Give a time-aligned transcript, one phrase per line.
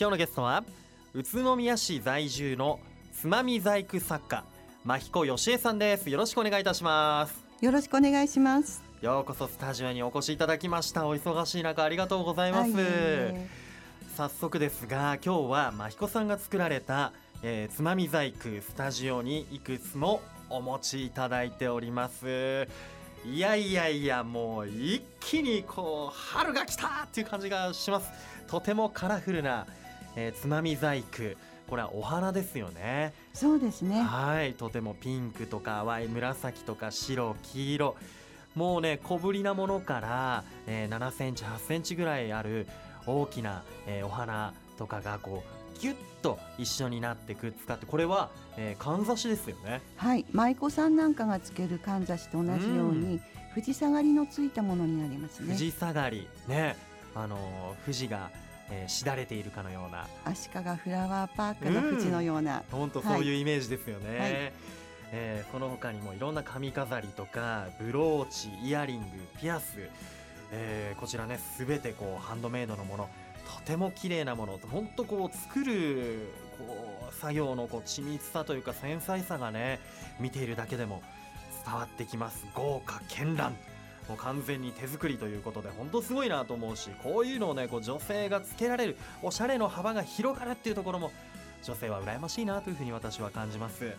[0.00, 0.64] 今日のゲストは
[1.12, 2.80] 宇都宮市在住の
[3.12, 4.44] つまみ細工作家
[4.82, 6.08] 真彦義恵さんです。
[6.08, 7.34] よろしくお願いいたします。
[7.60, 8.82] よろしくお願いします。
[9.02, 11.06] ようこそスタジオにお越しいただきました。
[11.06, 12.70] お忙しい中ありがとうございます、
[14.16, 17.12] 早速ですが今日は真彦さんが作られた、
[17.42, 22.66] えー、つまみ細工スタジオにいくつもお持ちいただいております。
[23.26, 28.08] いやいやいやもう一気にこう春が来たっていう感じがします。
[28.48, 29.66] とてもカラフルな、
[30.16, 31.36] えー、つまみ細工。
[31.68, 33.12] これはお花ですよね。
[33.32, 34.02] そうですね。
[34.02, 34.54] はい。
[34.54, 37.96] とてもピンクとか淡い紫とか白黄色。
[38.56, 42.66] もうね小ぶりなものから、えー、7センチ8センチぐらいある
[43.06, 49.80] 大きな、えー、お花とかがこうギュッと一緒になってくっつかってこれは、えー、かんざしですよね。
[49.96, 50.26] はい。
[50.32, 53.20] 舞妓さんなんかがつけるかんざしと同じように、
[53.54, 55.46] 富士下がりのついたものになりますね。
[55.46, 56.28] 富士下がり。
[56.48, 56.76] ね。
[57.14, 58.30] あの富士が
[58.70, 60.06] えー、しだれているかのような。
[60.24, 62.62] 足利フラワーパークの富士のような。
[62.70, 64.52] 本当、うん、そういうイメージですよね、はい、
[65.12, 69.06] えー、この他にもいろんな髪飾りとかブローチイヤリング
[69.40, 69.88] ピアス、
[70.52, 73.08] えー、こちらねすべてこうハンドメイドのもの。
[73.56, 74.60] とても綺麗なもの。
[74.70, 79.80] 本当こう作るこう作業のこう緻密さというか繊細さがね
[80.20, 81.02] 見ているだけでも
[81.64, 82.46] 伝わってきます。
[82.54, 83.56] 豪華絢爛
[84.10, 91.12] もう完全に手作りということで本当すごいなと思うしこういうのをねこう女性がつけられるおしゃれの幅が広がるっていうところも
[91.62, 93.92] 女性は羨ましいなというふうに私は感じます。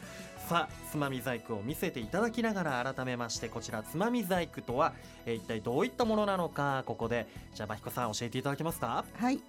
[0.49, 4.93] さあつまみ細工を見せていただきながら改めましてこちらつまみ細工とは、
[5.25, 9.05] えー、一体どういったものなのかここでじゃあ真彦さん教えていただけますか？
[9.13, 9.39] はい。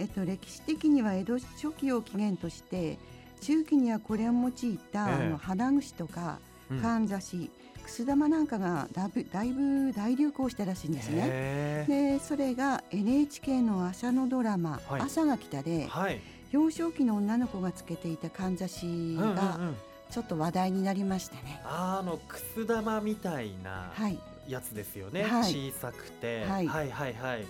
[0.00, 2.98] えっと歴史的には江戸初期を起源として
[3.40, 4.52] 中期にはこれを用い
[4.92, 6.40] た、えー、あの花串とか
[6.82, 7.50] かんざし、
[7.88, 11.86] くす玉なんかがだぶだいぶ大流行したらしいんですね。
[11.88, 16.20] でそれが NHK の朝のドラマ「はい、朝が来たで」はい、
[16.52, 19.58] 幼少期の女の子がつけていたかんざしが
[20.10, 21.62] ちょっと話題になりましたね。
[21.64, 23.90] あのくす玉みたいな
[24.46, 27.46] やつですよね、はい、小さくて、はい、はいはいはい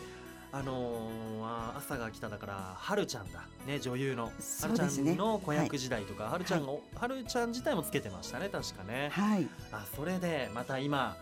[0.50, 3.44] あのー、朝が来ただからはるちゃんだ。
[3.66, 9.10] ね女優の、はるちゃんの子役時代とか、はい、はるちゃんが、はるちゃん自体もつけてましたね確かね。
[9.12, 11.16] はい、あそれでまた今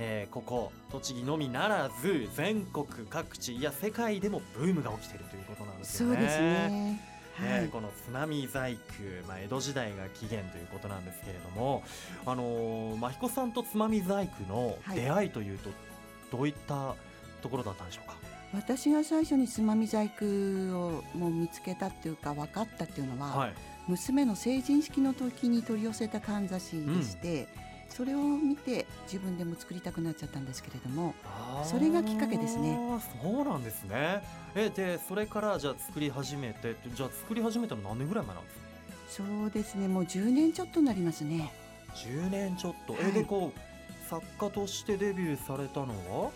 [0.00, 6.14] えー、ここ栃木のみならず全国各地いや世界でもブームが起きているということなんですよね。
[6.14, 7.00] そうですね。
[7.34, 8.80] はい、この津波細工、
[9.26, 11.84] まあ、江戸時代が起源ということなんですけれども、
[12.26, 15.70] あのー、真彦さんとつまみ細工の出会いというと、
[16.32, 16.94] どういった
[17.42, 18.17] ところだったんでしょうか？
[18.52, 23.54] 私が最初につまみ細工をもう見つけたっていうか分かったっていうのは、はい、
[23.86, 27.46] 娘の成人式の時に取り寄せたかんざしでして、うん、
[27.90, 31.14] それを見て自分でも作りたくなっちゃったんですけれども
[31.64, 32.78] それがきっかけですね。
[33.22, 34.22] そうなんですね。
[34.54, 39.26] えでそれからじゃあ作り始めてじゃあ作り始めたの何年ぐらい前なんですか？
[39.26, 39.88] そうですね。
[39.88, 41.52] もう10年ちょっとになりますね。
[41.94, 45.88] 10年ちょっと、はい、えでこう作家としてデビューされたの
[46.24, 46.30] は？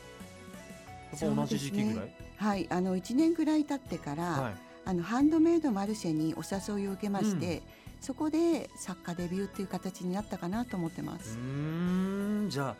[1.21, 7.63] 同じ時期ぐらい、ね、はいあの1年ぐらい経ってから、はい、あのハンドメイドマルシェにお誘いを受けまして、うん、
[8.01, 11.37] そこで作家デビューっていう形になったかなと思ってます。
[11.37, 12.77] うんじゃあ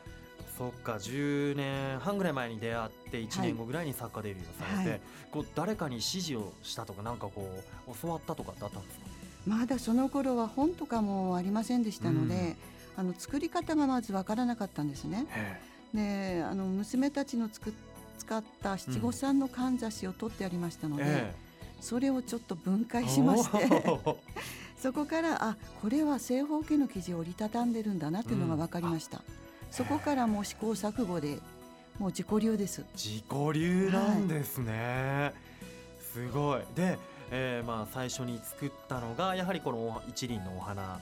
[0.59, 5.01] そっか10年半ぐらい前に出会って1年後ぐらいに作家デビューをされて、はい、
[5.31, 7.49] こう誰かに指示をしたとかなんかこ
[7.89, 9.07] う教わったとかってあったんですか？
[9.47, 12.57] まだその頃は本とかもありませんでしたので、
[12.97, 15.27] うん、あの作り方がまず分からなかったんですね。
[15.95, 17.73] であの娘たちの作っ
[18.23, 21.09] 使った七五三のかんざしを取ってありましたので、うん。
[21.09, 21.35] え
[21.81, 23.69] それをちょっと分解しまして
[24.81, 29.25] そこからあこれは正方形の生地を折りたたんでるんだなっていうのが分かりました、うん、
[29.73, 31.41] そこからもう試行錯誤で
[31.99, 32.85] もう自己流です。
[32.95, 33.25] 自己
[33.55, 35.35] 流なんですね、はい、
[36.13, 36.63] すごい。
[36.75, 36.99] で、
[37.31, 41.01] えー、まあ最初に作ったのがやはりこの一輪のお花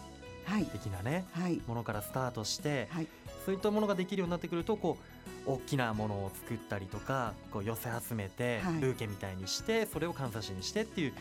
[0.73, 3.07] 的なね、はい、ものからスタートして、はい、
[3.45, 4.99] そういったものができるようになってくるとこ
[5.47, 11.13] う大きなものを作ったりとかこう寄せ集めて、ブーケみたいにしてそれをかんざしにしてっていう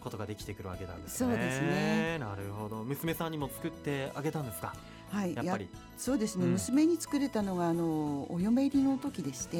[0.00, 1.30] ことができてくるわけなんですね。
[1.30, 2.18] そうですね。
[2.18, 2.82] なるほど。
[2.84, 4.74] 娘さんにも作ってあげたんですか？
[5.10, 5.68] はい、やっぱり。
[5.96, 9.58] そうですね、うん、娘に作れたのがあのお嫁入りの時でして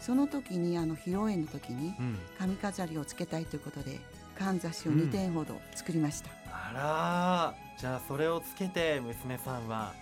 [0.00, 1.92] その時にあの披露宴の時に
[2.38, 3.98] 髪飾りをつけたいということで
[4.38, 9.92] かんざしを2点ほど作りました、うん、あらじゃあそれをつけて娘さんは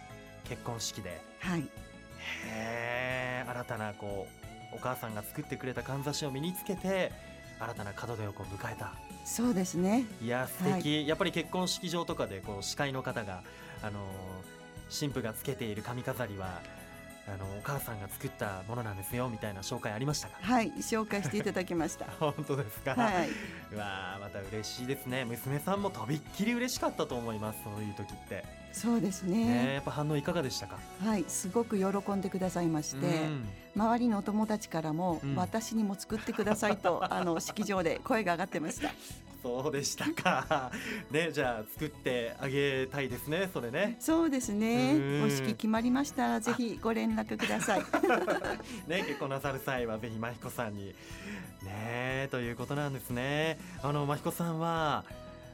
[0.45, 1.21] 結婚式で。
[1.41, 1.61] はい。
[1.61, 1.65] へ
[2.47, 4.27] え新たなこ
[4.73, 7.13] うお母さんが作ってくれたかんざしを身につけて
[7.61, 8.95] 新たな門出をこう迎えた。
[9.25, 10.05] そうですね。
[10.23, 13.43] いや素敵、はい、やっぱり結婚式場とかでこう司会の方が
[13.83, 14.03] あのー、
[14.89, 16.61] 新婦がつけている髪飾りは
[17.27, 20.37] あのお母さんが作ったものなんですよみたいな紹介ありましたか？
[20.43, 20.73] はい。
[20.79, 22.07] 紹介していただきました。
[22.21, 23.29] 本当ですか、はい、
[23.73, 25.25] うわまた嬉しいですね。
[25.25, 29.45] 娘さんもとびっきり嬉しかったと思いますそういう時ってそうですね。
[29.67, 30.79] ねやっぱ反応いかがでしたか？
[31.01, 33.49] はいすごく喜んでくださいまして、うん。
[33.77, 35.37] 周りのお友達からも、うん。
[35.37, 38.91] 私にも作ってくださいと あの式場で声が上がってました。
[39.45, 40.73] そうでしたか。
[41.11, 43.97] ねじゃあ作ってあげたいですねそれね。
[44.01, 44.95] そうですね。
[44.95, 45.23] うん。
[45.25, 47.81] お式決まりましたらぜひご連絡ください。
[48.89, 50.95] ね結婚なさる際はぜひ真彦さんに。
[51.63, 53.59] ねということなんですね。
[53.83, 55.05] あの真彦さんは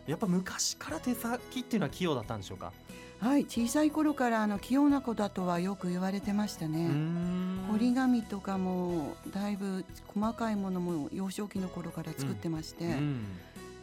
[0.07, 2.73] やっぱ昔から手先っていうのは器用だったんでしょうか？
[3.21, 6.89] はい小さい頃からあの器用な子だとはよく言われてましたね。
[6.89, 7.69] ん。
[7.71, 13.27] 折り紙とかもだいぶ細かいものも幼少期の頃から作ってまして、うん。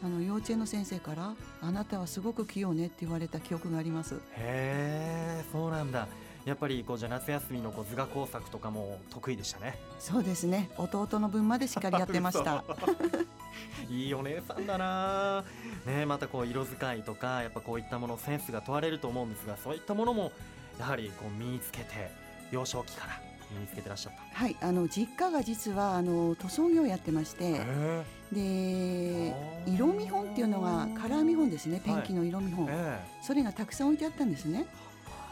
[0.03, 4.15] あの幼稚園の先生から「あなたはすごく器用ね」って言われた記憶があります。
[4.15, 6.07] へえそうなんだ。
[6.45, 9.77] やっぱりこうじゃあ夏休みのこう図画工作とかも得意でしたね。
[9.99, 10.69] そうですね。
[10.77, 12.63] 弟の分までしっかりやってました。
[12.73, 13.36] 嘘
[13.89, 15.43] いいお姉さんだな。
[15.85, 20.31] ねまたこう色使いとかやっぱこういったものセンスが問われると思うんですがそういったものも
[20.79, 22.11] やはりこう身につけて
[22.51, 23.21] 幼少期から
[23.51, 24.39] 身につけてらっしゃった。
[24.39, 29.33] はいあの実家が実はあの塗装業をやってましてへで
[29.65, 34.65] 色見本っていうのがカラー見本ですねペンキの色見本、えそれがたくさん置いてあったんですね。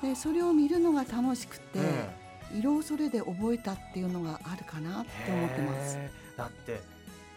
[0.01, 5.97] でそれを見るのが楽しくて、え色をそれで覚えたっていうのがあるかなって思ってます。
[6.37, 6.81] だって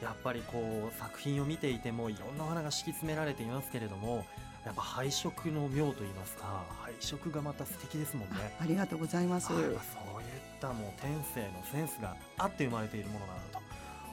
[0.02, 4.24] やっぱりこう作品を見ていてもいろんなお花が敷き詰められていますけれども
[4.64, 8.36] やっぱ配色の妙といいますか配色がまた素敵ですもんね。
[8.60, 13.60] あありがとうございます、はいそういったもう天性のセンスがあって生まれているものだなと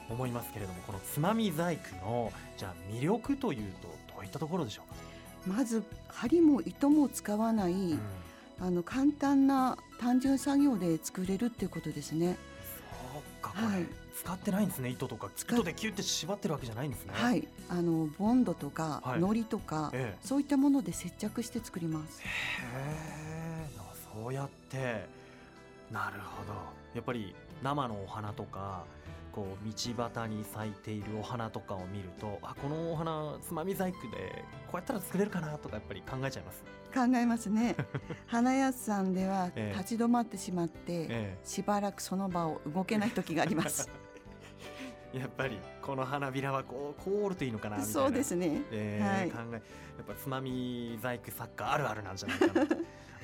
[0.08, 4.82] 思いますけれどもこのつまみ細工のじゃあ魅力というとどういったところでしょ
[5.46, 8.00] うか、まず針も糸も使わない、うん。
[8.60, 12.36] あの簡単な単純作業で作れるっていうことですね。
[13.12, 15.30] そうかこれ、はい使ってないんですね糸とか。
[15.36, 17.12] 糸でキュッて縛ってるわけじゃないんですね。
[17.14, 17.46] はい。
[17.68, 19.20] あのボンドとか、はい。
[19.20, 20.26] 糊とか、ええ。
[20.26, 22.20] そういったもので接着して作ります。
[22.22, 23.66] へえ。
[24.12, 25.06] そうやって。
[25.92, 26.52] なるほど。
[26.94, 28.84] やっぱり生のお花とか
[29.30, 37.76] こう道端に咲いているお花とかを見るとあこのお花つまみ細工でこうやったら作れるかなとかやっぱり考えちゃいます、考えますね。
[38.26, 39.78] 花屋さんではええ。
[39.78, 43.88] 立ち止まってしまって、えしばらくその場を動けない時があります。
[43.88, 43.92] え、
[45.12, 48.00] やっぱりこの花びらはこうこるといいのかなみたいな。
[48.00, 48.62] そうですね。
[48.70, 49.30] えーはい。
[49.30, 49.58] 考えや
[50.02, 52.76] っぱつまみ細工作家あるあるなんじゃないかなと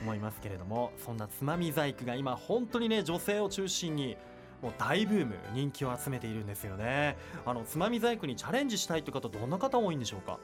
[0.03, 4.17] 思いますけれども そんなつまみ細工が今本当にね女性を中心に
[4.63, 7.17] もう大ブーム人気を集めているんですよね。
[7.45, 10.39] あのつまみ細工にチャレンジしたいって方どんな方多いんでしょうか？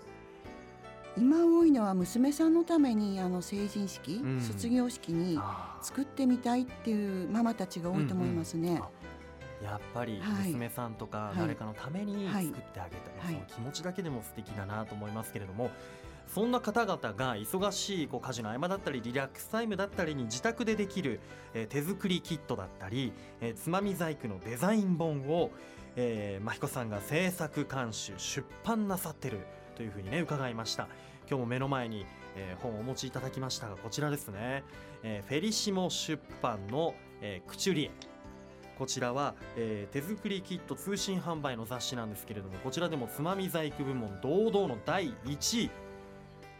[1.17, 4.41] 今多いのは娘さんのためにあの成人式、うん。
[4.41, 8.98] 卒業式にあ作ってみたいっていうママたちが多いと思いますね、ー
[9.63, 10.49] やっぱりはい。
[10.53, 11.39] 娘さんとかはい。
[11.39, 13.35] 誰かのためにはい作ってあげた、はい。
[13.35, 15.71] その気持ちだけでも素敵だなと思いますけれども
[16.27, 21.21] そんな方々が忙しいこう家事の合間だったりリラックスタイムだったりに自宅でできる、
[21.55, 25.51] えー手作りキットだったり、えーつまみ細工のデザイン本を、
[25.97, 29.41] えー、真彦さんが制作監修出版なさってる
[29.75, 30.89] というふうにね伺いました。
[31.31, 32.05] 今日も目の前に、
[32.37, 34.65] えー本をお持ちいただきましたがこちらですね、
[35.03, 37.91] えーフェリシモ出版の、えークチュリエ
[38.79, 45.71] こちらは、えー手作りキット通信販売の雑誌なんですけれどもこちらでもつまみ細工部門堂々の第1位。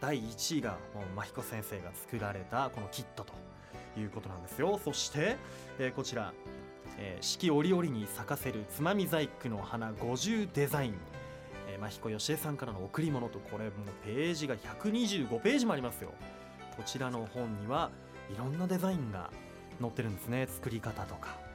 [0.01, 3.33] 第1位がもう真彦先生が作られたこのキットと
[3.99, 4.79] いうことなんですよ。
[4.83, 5.37] そして、
[5.79, 6.33] えーこちら、
[6.97, 10.95] えー四季折々に咲かせるつまみ細工の花50デザイン、
[11.69, 13.71] えー、真彦よしえさんからの贈り物とこれもう
[14.05, 16.11] ページが125ページもありますよ。
[16.75, 17.91] こちらの本には
[18.33, 19.29] いろんなデザインが
[19.79, 20.47] 載ってるんですね。
[20.47, 21.48] 作り方とか。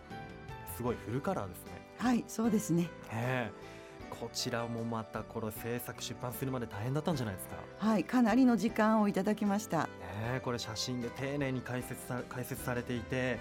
[0.76, 1.73] すごいフルカラーですね。
[1.99, 2.88] はいそうですね。
[3.12, 3.75] ええ。
[4.11, 7.57] こちらもまたこれ制作出版するまで大変だったんじゃないですか。
[7.78, 9.85] はいかなりの時間をいただきました。
[9.85, 9.88] ね
[10.37, 13.38] えこれ写真で丁寧に解説さ解説されていて、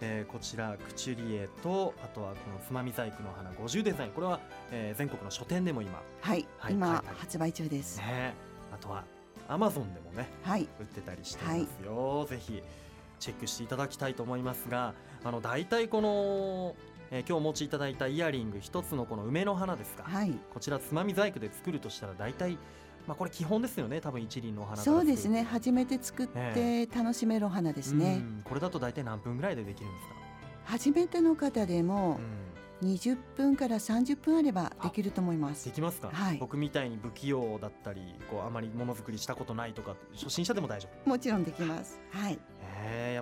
[0.00, 4.10] えーこちらクチュリエとあとはこのつまみ細工の花50デザイン。
[4.10, 4.40] これは、
[4.72, 8.34] えー全国の書店でも今はい、はい今発売中です、ね
[8.72, 9.04] あとは
[9.48, 10.62] アマゾンでもねはい。
[10.80, 12.62] 売ってたりしていますよ、ぜひ
[13.22, 16.74] チェックしていただきたいと思いますがあの大体この、
[17.10, 20.32] えー今日お持ちいただいたイヤリング一つのこの梅の花ですか、はい。
[20.52, 22.56] こちらつまみ細工で作るとしたら大体
[23.06, 24.00] まあこれ基本ですよね。
[24.00, 25.42] 多分一輪のお花そうですね。
[25.42, 28.42] 初めて作って楽しめるお花ですね、うん。
[28.42, 30.14] これだと大体何分ぐらいでできるんですか、
[30.64, 32.18] 初めての方でも
[32.82, 35.66] 20分から30分あればできると思います。
[35.66, 36.38] できますか、はい。
[36.38, 38.00] 僕みたいに不器用だったり
[38.30, 41.10] こうあまりものづくりしたことないとか初心者でも大丈夫。
[41.10, 42.00] もちろんできます。
[42.10, 42.38] はい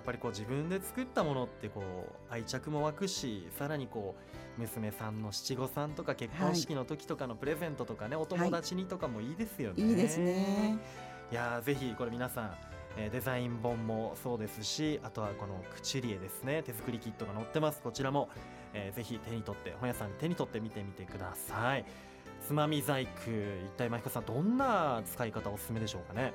[0.01, 4.17] っぱりこう自分で作ったものってこう愛着も湧くしさらにこ
[4.59, 10.79] う娘さんの七五三とか結婚式の時とかのプレゼントとかね、お友達にとかもいいですよね、いいですね。
[11.31, 12.55] いやーぜひこれ皆さん、
[12.97, 16.63] えーデザイン本もそうですしあとはこのクチュリエですね。
[16.65, 17.81] 手作りキットが載ってます。
[17.81, 18.29] こちらも、
[18.75, 21.85] えーぜひ手に取って本屋さんに手に取って見てみてください。
[22.47, 23.11] つまみ細工。
[23.67, 26.33] 一体真彦さんどんな使い方おすすめでしょうかね？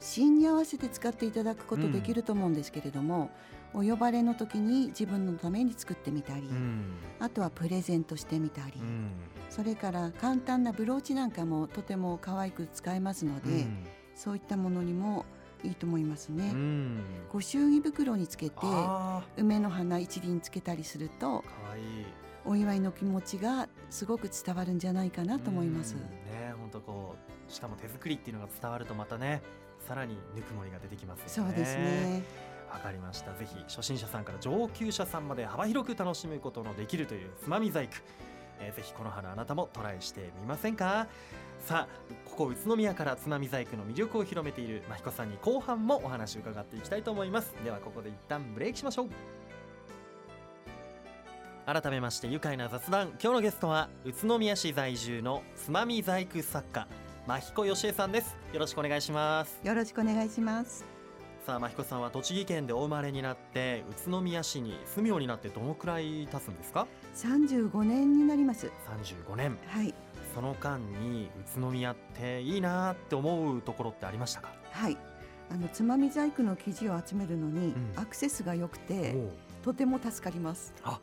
[0.00, 3.30] シーンに合わせて使っていただくことできると思うんですけれども、
[3.74, 6.94] お呼ばれの時に自分のために作ってみたり、うん。
[7.18, 9.10] あとはプレゼントしてみたり、うん。
[9.50, 13.66] それから簡単なブローチなんかもとても可愛く使えますので、
[14.14, 15.26] そういったものにも
[15.64, 16.50] いいと思いますね。
[16.52, 17.02] うん。
[17.32, 21.44] ご祝儀袋につけてあ梅の花一輪つけたりすると
[22.44, 25.94] お祝いの気持ちがすごく伝わるんじゃないかなと思います。
[25.94, 26.00] うん。
[26.02, 27.16] ね本当こ
[27.48, 29.42] うしかも手作りっていうのが伝わるとまたね
[29.86, 31.50] さらにぬくもりが出てきますよね。
[31.50, 32.22] そうですね。
[32.70, 33.32] わかりました。
[33.32, 37.94] ぜひ初心者さんから上級者さんまで幅広く楽しむことのできるというつまみ細工、
[38.60, 41.06] えーぜひこの春あなたもトライしてみませんか？
[41.64, 47.54] さあここ宇都宮からつまみ細工の魅力を広めている真彦さんに後半もお話を伺っていきたいと思います。
[47.64, 49.08] ではここで一旦ブレイクしましょう。
[51.64, 53.08] 改めまして愉快な雑談。
[53.08, 56.86] 今日のゲストは宇都宮市在住のつまみ細工作家
[57.28, 58.34] 真彦よしえさんです。
[58.54, 59.60] よろしくお願いします。
[59.62, 60.86] よろしくお願いします。
[61.46, 68.72] さあ真彦さんは栃木県でお生まれになって宇都宮市に住むようになってどのくらい経つんですか？35年になります。
[69.28, 69.58] 35年。
[69.66, 69.94] はい。
[70.34, 74.48] その間に宇都宮っていいなって思うところってありましたか？
[74.72, 74.96] はい。
[75.50, 77.92] あのつまみ細工の生地を集めるのに、うん。
[77.96, 79.32] アクセスが良くておう。
[79.62, 80.72] とても助かります。
[80.82, 80.98] あ、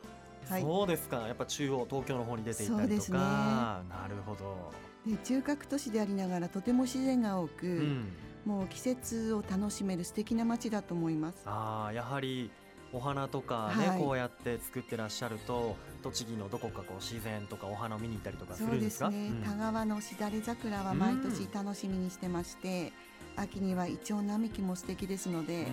[0.48, 0.62] はい。
[0.62, 1.28] そうですか。
[1.28, 3.18] やっぱ中央東京の方に出ていたりとそうですね。
[3.18, 4.72] か、なるほど、
[5.06, 8.12] で中核都市でありながらとても自然が多く、うん、
[8.44, 11.42] もう季節を楽しめる素敵な街だと思います。
[11.46, 12.50] あーやはり
[12.92, 19.08] お花とかね、はいこうやって作ってらっしゃると栃木のどこかこう自然とかお花を見に行ったりとかすそるですか？
[19.08, 19.44] うんですね。
[19.44, 22.92] 田川のしだれ桜は毎年楽しみにしてまして、
[23.36, 25.66] 秋にはイチョウ並木も素敵ですので、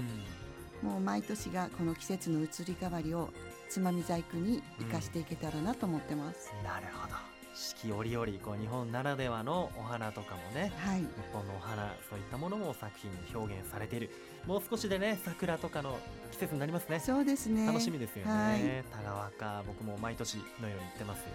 [0.81, 3.29] もう毎年がこの季節の移り変わりを
[3.69, 6.51] つまみ細工に生かしていけたらなと思ってます。
[6.57, 11.01] うんなるほど四季折々こう日本ならではのお花とかもねはい。
[11.01, 14.09] 日本のお花そういったものも作品に表現されている。
[14.47, 15.97] もう少しでね桜とかの
[16.31, 16.99] 季節になりますね。
[16.99, 17.67] そうですね。
[17.67, 18.83] 楽しみですよね、はい。
[18.91, 21.25] 田川か僕も毎年のように行ってますよ。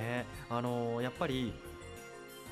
[0.00, 0.24] ね。
[0.48, 1.52] あのーやっぱり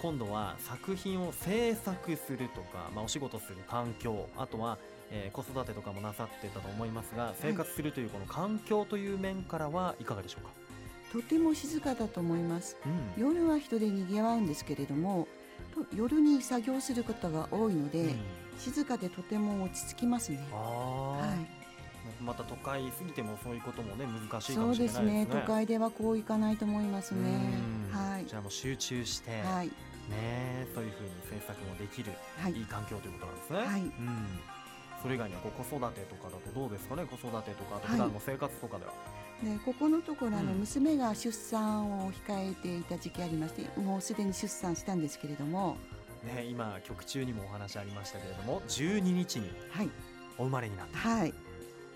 [0.02, 4.78] 今度は作品を制作するとか、まあ、お仕事する環境あとは、
[5.10, 10.50] えー子育てとかもなさってたと思いますが生活するというこの環境という面からはいかがでしょうか、
[11.12, 12.76] とても静かだと思います。
[12.84, 15.26] うん夜は人で賑わうんですけれども、
[15.74, 18.20] と夜に作業することが多いので、うん
[18.58, 20.46] 静かでとても落ち着きますね。
[20.52, 21.46] あはーい。
[22.22, 25.40] また都会すぎてもそういうこともね難しいかもしれないですねですね。
[25.40, 27.20] 都会ではこういかないと思いますね。
[27.90, 28.34] うんはいじ。
[28.34, 29.68] ゃあもう集中して、はい。
[30.10, 33.58] ねそういうふうに制作もできるはいいい環境ということなんですね。
[33.60, 33.90] はいうん。
[35.02, 37.06] それ以外にはこう子育てとかだとどうですかね？
[37.06, 38.92] 子育てとかあとはい普段の生活とかでは。
[39.42, 40.58] でここのところあのうん。
[40.60, 45.76] 娘が出産を控えていた時期ありまして、もうすでに出産したんですけれども、
[46.24, 49.88] ね今曲中にもお話ありましたけれども、12日にはい。
[50.38, 50.98] お生まれになった。
[50.98, 51.34] はい。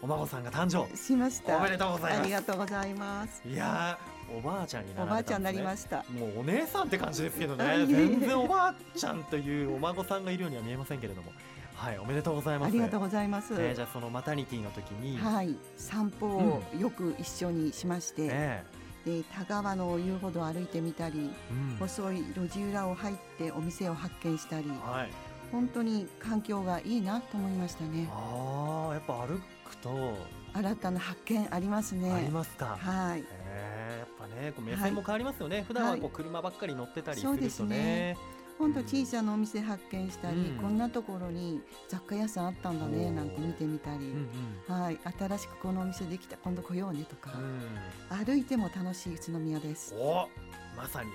[0.02, 0.94] お孫さんが誕生。
[0.96, 1.56] しました。
[1.56, 2.20] おめでとうございます。
[2.20, 3.42] ありがとうございます。
[3.46, 6.04] いやーおばあちゃんになおばあちゃんになりました。
[6.10, 7.86] もうお姉さんって感じですけどね。
[7.86, 11.32] 全然おばあちゃんというお孫さんがいるようには見えませんけれども
[11.74, 12.68] はいおめでとうございます。
[12.68, 13.54] ありがとうございます。
[13.54, 18.64] えーじゃあそのマタニティの時に、はい、散歩をよく一緒にしまして、え
[19.04, 21.76] で田川の遊歩道を歩いてみたり、えうん。
[21.78, 25.10] 細い路地裏を入ってお店を発見したり、はい。
[25.52, 28.08] 本当に環境がいいなと思いましたね。
[28.10, 30.44] ああやっぱ歩くと。
[30.54, 32.12] 新たな発見ありますね。
[32.12, 37.76] ありますか、はい、へえやっぱねこう目線も変わりますよね、普段はこう車ばっかり乗ってたりするとね。
[37.76, 38.16] ね
[38.58, 40.56] 本当小さなお店発見したり、うん。
[40.58, 43.96] こんなところに雑貨屋さんあったんだねなんて見てみたり。
[43.96, 44.28] うん、
[44.68, 44.82] うん。
[44.82, 48.25] はい、新しくこのお店できた今度来ようねとか、うん。
[48.25, 49.94] 歩いても楽しい宇都宮です。
[49.96, 50.28] お
[50.76, 51.11] まさに。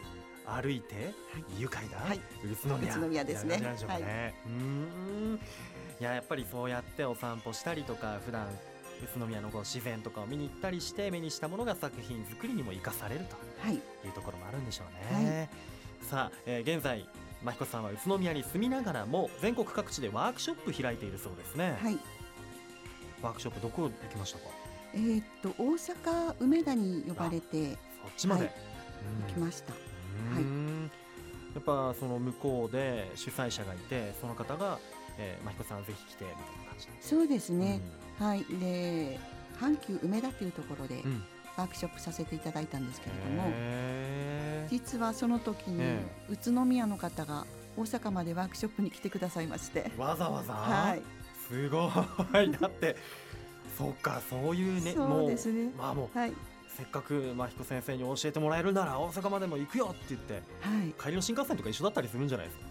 [0.46, 1.14] 歩いて
[1.60, 2.18] 愉快だ、はい。
[2.44, 2.96] 宇都宮。
[2.96, 3.58] 宇都宮ですね。
[3.58, 3.88] いやなんでしょ
[4.48, 5.40] うん。
[6.00, 8.48] いややっぱりそうやってお散歩したりとか普段
[9.04, 15.50] 宇都宮のこう自然とかを見に行ったりして目にしたものが作品作りにも生かされるとはい、いうところもあるんでしょうね。
[16.02, 17.08] さあ、えー現在
[17.44, 21.78] 真彦さんは宇都宮に住みながらも全国各地でワークショップ開いているそうですね。
[21.82, 21.98] はい、
[23.22, 24.46] ワークショップどこ行きましたか？
[24.94, 27.78] えー、っと大阪梅田に呼ばれてそっ
[28.18, 28.54] ちまで、はい、
[29.28, 29.74] 行きました。
[29.74, 29.80] は
[30.40, 30.44] い。
[31.56, 34.78] やっぱその向こうで主催者がいてその方が、
[35.18, 37.82] えー、真彦さんぜひ来てみたいな感じそうですね、
[38.20, 38.44] うん、はい。
[38.60, 39.20] で
[39.60, 41.04] 阪急梅田というところで
[41.60, 43.52] ワークショップさせていただいたんですけれども、
[44.70, 45.84] 実はその時に
[46.30, 49.92] 宇都宮の方が大阪までワークショップに来てくださいまして。
[49.98, 51.02] わざわざ、はい、
[51.48, 52.52] すごい。
[52.60, 52.96] だって
[53.78, 55.72] そうかそういうねそうですね。
[55.78, 56.34] まあもう、はい、
[56.68, 62.66] せっかく真彦先生に教えてもらえるなら大阪までも行くよって言って、はい、帰りの新幹線とか一緒だったりするんじゃないですか？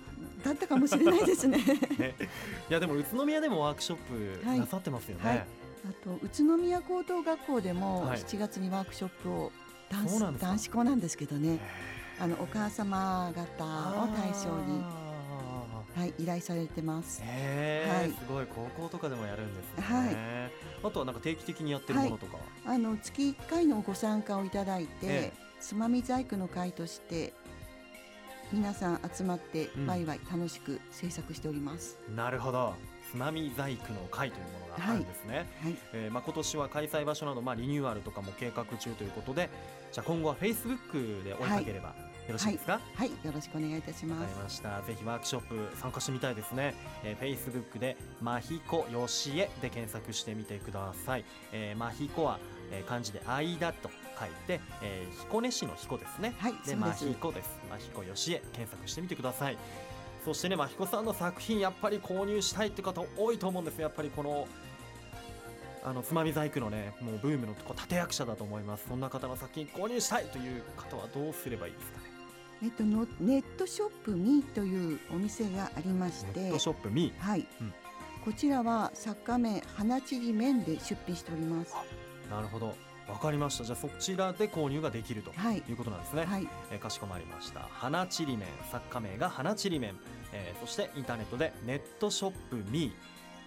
[0.44, 1.58] だったかもしれないですね。
[1.98, 2.14] ね、
[2.70, 5.46] いやでも宇都宮でもワークショップなさってますよね、はい
[5.88, 9.52] あと宇都宮高等学校でも7月にワークショップを
[9.90, 11.58] 男子男子校なんですけどね。
[12.20, 14.82] あのお母様方を対象に
[15.96, 17.22] はい依頼されてます。
[17.22, 19.82] はい、すごい高校とかでもやるんですね。
[19.82, 20.16] はい。
[20.82, 27.32] あとはなんか定期的にやってるものとか、はい、あの月1回のご参加をいただいて、つまみ細工の会として
[28.52, 31.98] 皆さん集まってワイワイ楽しく制作しております。
[32.08, 32.74] うん、なるほど。
[33.10, 35.46] つまみ細工の会というものがあるんですね。
[35.62, 35.72] はい。
[35.72, 39.50] はい、えー、まあ今年は開催場所などまあリニューアルとかも計画中ということで、
[39.92, 40.78] じゃあ今後はフェイスブッ
[41.20, 42.08] クで追いかければ、はい。
[42.28, 44.20] よろしいですか、はい、はい、よろしくお願いいたします。
[44.20, 44.82] わかりました。
[44.82, 52.38] ぜひワークショップ参加してみたいですね、えー、Facebook でまひこよしえで検索してみてください、えー、まひこは、
[52.70, 53.88] えー、漢字で間と
[54.20, 56.34] 書いて、えー、彦根市の彦ですね。
[56.38, 56.54] はい。
[56.66, 57.48] でまひこです。
[57.70, 59.56] まひこよしえ検索してみてください
[60.28, 64.46] そしてねまひこさんの作品やっぱり購入したいって方多いと思うんですやっぱりこの
[65.82, 68.84] あのつまみ細工のねもうブームの立役者だと思います。
[68.88, 72.04] そんな方の作品購入したいという方はどうすればいいですかね？
[72.64, 76.40] えっと、のネットショップミーというお店がありまして。
[76.40, 77.18] ネットショップミー？
[77.18, 77.72] はい、うん、
[78.22, 81.74] こちらは作家名花ちり麺で出品しております。
[82.30, 82.74] なるほど。
[83.08, 83.64] わかりました。
[83.64, 85.72] じゃあそちらで購入ができるとい。
[85.72, 87.60] うことなんですね、はい、えー、かしこまりました。
[87.70, 90.17] 花ちり麺作家名が花ちり麺、えー、そ
[90.68, 92.92] してインターネットでネットショップミー。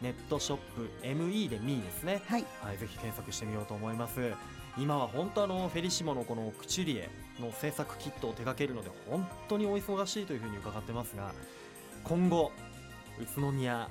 [0.01, 4.33] ネットショップ ME でミーですね、はい、はい、ぜひ検索してみようと思います。
[4.75, 7.09] 今は本当あのフェリシモのこのクチュリエ
[7.39, 11.33] の制作キットを手掛けるので本当にお忙しいというふうに伺ってますが
[12.03, 12.51] 今後
[13.19, 13.89] 宇都宮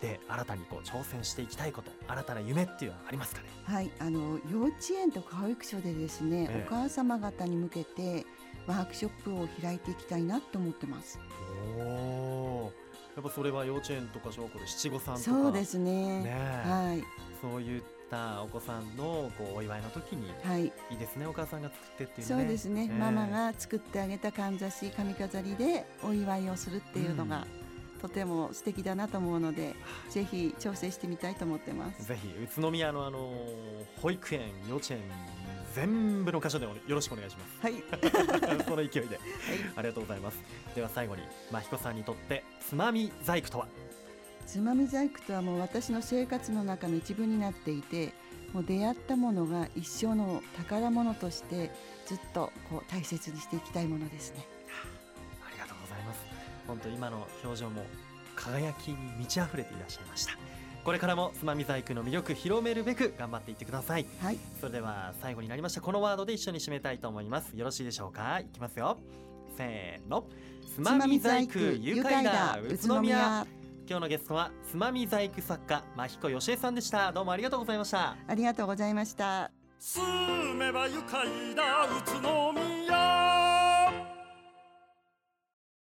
[0.00, 3.48] で新たにこう挑戦していきたいこと新たな夢っていうのはありますかね？
[3.64, 8.24] はいあの幼稚園とか保育所でですね、ええ、お母様方に向けて
[8.66, 11.18] ワークショップを開いていきたいなと思ってます。
[11.78, 12.23] お
[13.14, 15.24] やっぱそれは幼稚園とか小学校で七五三とか。
[15.24, 16.22] そうですね。
[16.22, 16.30] ね
[16.64, 17.04] はい。
[17.40, 27.46] そういったお子さんのこうお祝いの時に、はい、いいですねお母さんが作ってっていう、ね、そうですね、えー、ママが作ってあげたかんざし髪飾りでお祝いをするっていうのが、
[27.96, 29.74] うん、とても素敵だなと思うので、
[30.10, 32.06] ぜひ挑戦してみたいと思ってます。
[32.06, 33.30] ぜひ宇都宮のあの
[34.00, 35.00] 保育園幼稚園
[35.74, 37.60] 全部の箇所でよろしくお願いします。
[37.62, 38.62] はい。
[38.64, 39.18] その勢いで、はい、
[39.76, 40.38] ありがとうございます。
[40.74, 43.68] では最後に真彦さんにとってつまみ細工とは？
[44.46, 48.12] つまみ細工とはもう私の生活の中の一部になっていて
[48.52, 51.70] もう出会ったものが一生の宝物として
[52.06, 54.46] ずっとこう大切にしていきたいものですね
[55.44, 56.20] ありがとうございます
[56.66, 57.84] 本当今の表情も
[58.36, 60.32] 輝きに満ち溢れていらっしゃいました
[60.84, 65.80] これからもつまみ細工の魅力広めるべく頑張っていってください、はい、それでは最後になりました。
[65.80, 67.56] このワードで一緒に締めたいと思います。
[67.56, 68.40] よろしいでしょうか？
[68.40, 68.98] いきますよ。
[69.56, 70.26] せーの。
[70.74, 73.46] つまみ細工愉快だ宇都宮。
[73.88, 77.12] 今日のゲストはつまみ細工作家真彦よしえさんでした。
[77.12, 78.16] どうもありがとうございました。
[78.26, 79.50] ありがとうございました。
[79.78, 83.23] 住めば愉快だ宇都宮